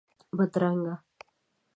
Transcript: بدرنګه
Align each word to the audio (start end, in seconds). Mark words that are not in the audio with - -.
بدرنګه 0.37 0.93